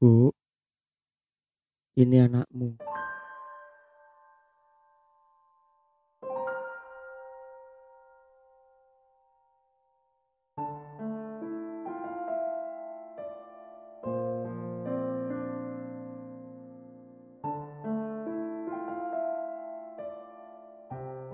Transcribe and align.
Bu, 0.00 0.32
ini 1.92 2.24
anakmu. 2.24 2.80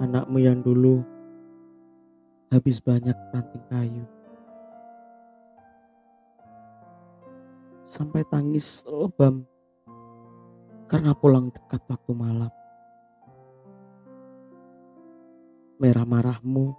Anakmu 0.03 0.43
yang 0.43 0.59
dulu 0.67 1.07
habis 2.51 2.83
banyak 2.83 3.15
ranting 3.31 3.63
kayu. 3.71 4.16
Sampai 7.87 8.27
tangis 8.27 8.83
lebam 8.85 9.47
karena 10.91 11.15
pulang 11.15 11.55
dekat 11.55 11.81
waktu 11.87 12.13
malam. 12.13 12.53
Merah 15.79 16.03
marahmu 16.03 16.75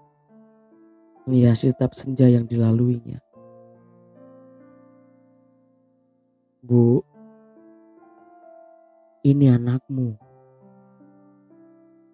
menghiasi 1.23 1.71
setiap 1.71 1.95
senja 1.95 2.27
yang 2.27 2.43
dilaluinya. 2.43 3.23
Bu, 6.59 6.99
ini 9.23 9.47
anakmu 9.47 10.27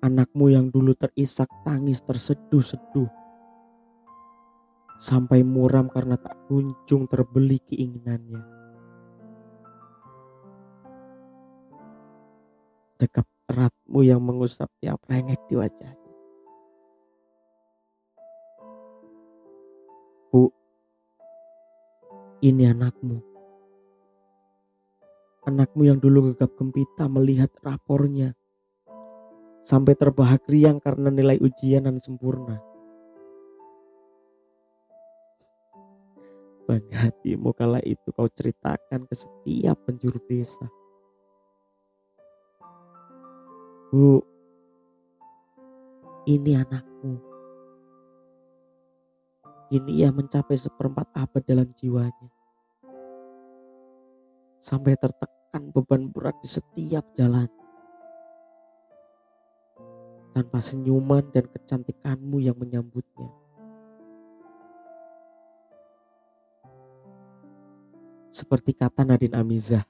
anakmu 0.03 0.51
yang 0.51 0.67
dulu 0.67 0.91
terisak 0.99 1.47
tangis 1.63 2.03
terseduh-seduh. 2.03 3.07
Sampai 4.99 5.47
muram 5.47 5.87
karena 5.87 6.19
tak 6.19 6.35
kunjung 6.51 7.07
terbeli 7.07 7.63
keinginannya. 7.63 8.62
Dekap 13.03 13.27
eratmu 13.51 13.99
yang 13.99 14.23
mengusap 14.23 14.71
tiap 14.79 15.03
rengek 15.11 15.43
di 15.51 15.59
wajahnya. 15.59 16.11
Bu, 20.31 20.47
ini 22.39 22.63
anakmu. 22.63 23.19
Anakmu 25.43 25.83
yang 25.83 25.99
dulu 25.99 26.31
gegap 26.31 26.55
gempita 26.55 27.11
melihat 27.11 27.51
rapornya 27.59 28.31
sampai 29.67 29.99
terbahak 29.99 30.47
riang 30.47 30.79
karena 30.79 31.11
nilai 31.11 31.35
ujian 31.43 31.83
dan 31.83 31.99
sempurna. 31.99 32.63
Bangga 36.63 37.11
hatimu 37.11 37.51
kala 37.51 37.83
itu 37.83 38.15
kau 38.15 38.31
ceritakan 38.31 39.03
ke 39.03 39.15
setiap 39.19 39.75
penjuru 39.83 40.23
desa. 40.23 40.71
Bu, 43.93 44.17
ini 46.25 46.57
anakmu. 46.57 47.13
Ini 49.69 50.01
ia 50.01 50.09
mencapai 50.09 50.57
seperempat 50.57 51.13
abad 51.13 51.45
dalam 51.45 51.69
jiwanya. 51.77 52.33
Sampai 54.57 54.97
tertekan 54.97 55.69
beban 55.69 56.09
berat 56.09 56.33
di 56.41 56.49
setiap 56.49 57.05
jalan 57.13 57.45
tanpa 60.33 60.57
senyuman 60.57 61.29
dan 61.29 61.45
kecantikanmu 61.53 62.41
yang 62.41 62.57
menyambutnya. 62.57 63.29
Seperti 68.33 68.73
kata 68.73 69.05
Nadine 69.05 69.37
Amizah, 69.37 69.85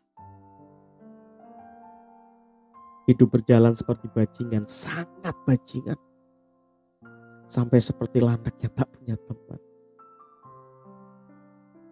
hidup 3.07 3.39
berjalan 3.39 3.75
seperti 3.75 4.07
bajingan, 4.11 4.63
sangat 4.67 5.35
bajingan. 5.43 5.99
Sampai 7.47 7.83
seperti 7.83 8.17
landak 8.23 8.57
yang 8.63 8.73
tak 8.73 8.89
punya 8.95 9.15
teman. 9.19 9.61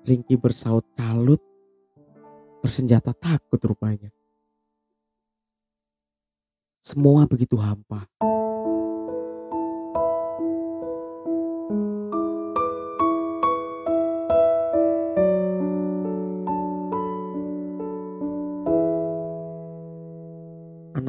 Ringki 0.01 0.33
bersaut 0.39 0.87
kalut, 0.97 1.43
bersenjata 2.65 3.13
takut 3.13 3.61
rupanya. 3.61 4.09
Semua 6.81 7.29
begitu 7.29 7.61
hampa. 7.61 8.09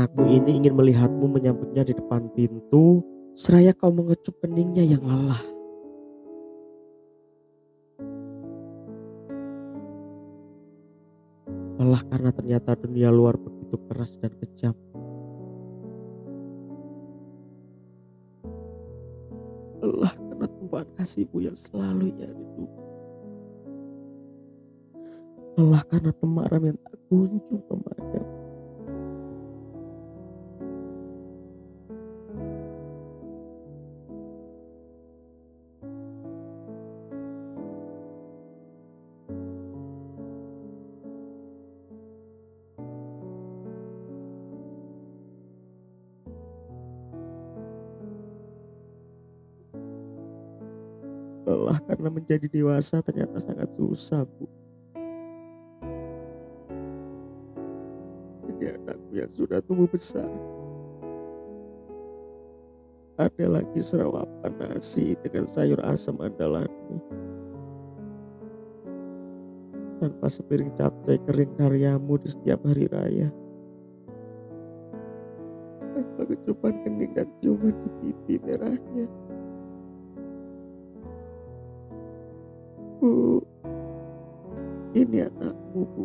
Anakmu 0.03 0.27
ini 0.35 0.59
ingin 0.59 0.75
melihatmu 0.75 1.31
menyambutnya 1.31 1.87
di 1.87 1.95
depan 1.95 2.27
pintu, 2.35 3.07
seraya 3.39 3.71
kau 3.71 3.95
mengecup 3.95 4.35
keningnya 4.43 4.83
yang 4.83 4.99
lelah. 4.99 5.39
Lelah 11.79 12.03
karena 12.11 12.35
ternyata 12.35 12.75
dunia 12.75 13.15
luar 13.15 13.39
begitu 13.39 13.79
keras 13.87 14.19
dan 14.19 14.35
kejam. 14.43 14.75
Lelah 19.87 20.15
karena 20.19 20.47
tumpahan 20.51 20.91
kasihmu 20.99 21.47
yang 21.47 21.55
selalu 21.55 22.11
ia 22.19 22.27
rindu. 22.27 22.67
Lelah 25.63 25.87
karena 25.87 26.11
temaram 26.11 26.63
yang 26.67 26.79
tak 26.83 26.99
kunjung 27.07 27.63
memadam. 27.71 28.42
Lelah 51.53 51.85
karena 51.85 52.09
menjadi 52.09 52.49
dewasa 52.49 53.05
ternyata 53.05 53.37
sangat 53.37 53.69
susah, 53.77 54.25
Bu. 54.25 54.49
Ini 58.49 58.81
anakku 58.81 59.13
yang 59.13 59.29
sudah 59.37 59.61
tumbuh 59.61 59.85
besar. 59.85 60.33
Ada 63.21 63.61
lagi 63.61 63.85
serawapan 63.85 64.53
nasi 64.65 65.13
dengan 65.21 65.45
sayur 65.45 65.77
asam 65.85 66.17
andalanmu. 66.25 66.97
Tanpa 70.01 70.33
sepiring 70.33 70.73
capcay 70.73 71.21
kering 71.29 71.53
karyamu 71.61 72.17
di 72.17 72.33
setiap 72.33 72.65
hari 72.65 72.89
raya. 72.89 73.29
Tanpa 75.93 76.25
kecupan 76.33 76.81
kening 76.81 77.13
dan 77.13 77.29
ciuman 77.45 77.77
di 77.77 77.89
pipi 78.01 78.35
merahnya. 78.41 79.05
Bu, 83.03 83.43
ini 84.95 85.27
anakmu, 85.27 85.83
Bu. 85.91 86.05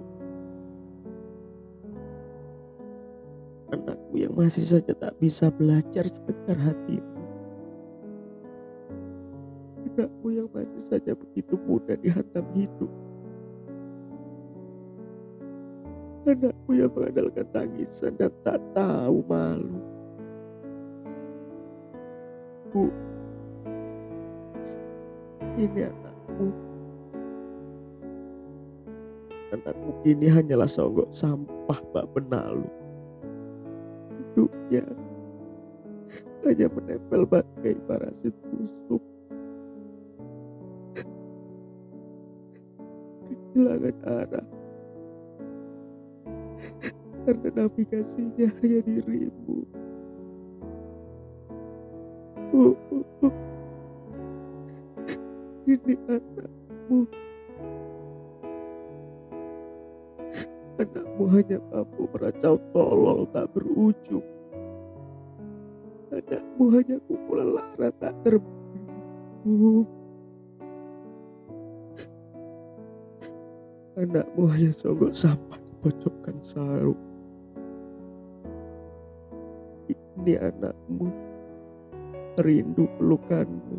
Anakmu 3.70 4.16
yang 4.18 4.34
masih 4.34 4.66
saja 4.66 4.98
tak 4.98 5.14
bisa 5.22 5.54
belajar 5.54 6.10
setegar 6.10 6.58
hatimu. 6.58 7.22
Anakmu 9.94 10.28
yang 10.42 10.50
masih 10.50 10.82
saja 10.90 11.14
begitu 11.14 11.54
mudah 11.70 12.02
dihantam 12.02 12.50
hidup. 12.58 12.90
Anakku 16.26 16.82
yang 16.82 16.90
mengandalkan 16.98 17.46
tangisan 17.54 18.18
dan 18.18 18.34
tak 18.42 18.58
tahu 18.74 19.22
malu. 19.30 19.78
Bu, 22.74 22.90
ini 25.62 25.86
anakmu. 25.86 26.67
Anakmu 29.58 29.90
kini 30.06 30.30
hanyalah 30.30 30.70
songgok 30.70 31.10
sampah 31.10 31.82
bak 31.90 32.06
benalu. 32.14 32.70
Hidupnya 34.14 34.86
hanya 36.46 36.68
menempel 36.70 37.26
bagai 37.26 37.74
parasit 37.90 38.36
busuk. 38.54 39.02
Kehilangan 43.26 43.98
arah. 44.06 44.48
Karena 47.26 47.50
navigasinya 47.58 48.48
hanya 48.62 48.80
dirimu. 48.86 49.58
Uh, 52.54 52.78
uh, 52.94 53.06
uh. 53.26 53.36
Ini 55.66 55.94
anakmu. 56.06 57.10
Anakmu 60.78 61.26
hanya 61.34 61.58
mampu 61.74 62.06
meracau 62.14 62.62
tolol 62.70 63.26
tak 63.34 63.50
berujung. 63.50 64.22
Anakmu 66.14 66.64
hanya 66.70 67.02
kumpulan 67.10 67.50
lara 67.50 67.90
tak 67.98 68.14
terbendung. 68.22 69.90
Anakmu 73.98 74.44
hanya 74.54 74.70
sogok 74.70 75.18
sampah 75.18 75.58
dipojokkan 75.58 76.38
sarung. 76.46 77.02
Ini 79.90 80.38
anakmu, 80.38 81.10
rindu 82.38 82.86
pelukanmu. 83.02 83.78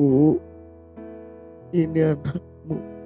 Bu, 0.00 0.40
ini 1.72 2.02
anakmu 2.02 2.99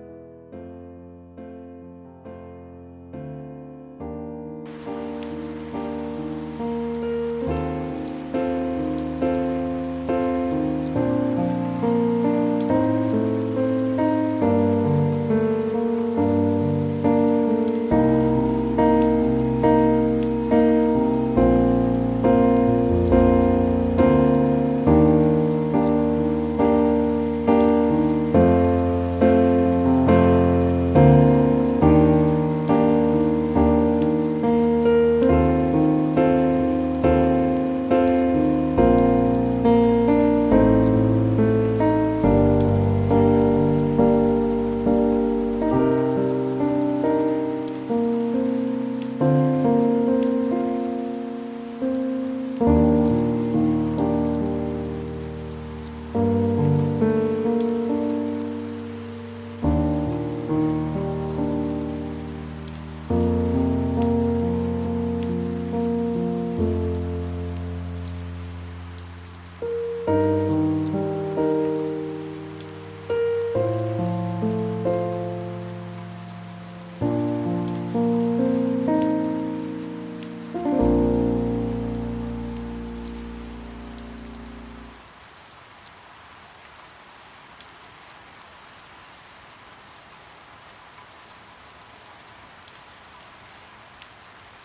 Música 70.07 70.64